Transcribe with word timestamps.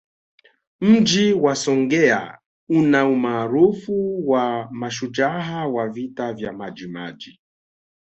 Mji 0.81 1.33
wa 1.33 1.55
Songea 1.55 2.39
una 2.69 3.07
umaarufu 3.07 4.29
wa 4.29 4.67
mashujaa 4.71 5.67
wa 5.67 5.89
Vita 5.89 6.33
vya 6.33 6.53
Majimaji 6.53 7.39